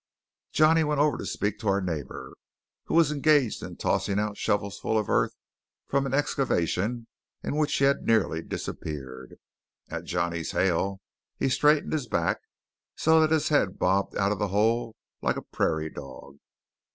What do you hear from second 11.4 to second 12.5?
straightened his back,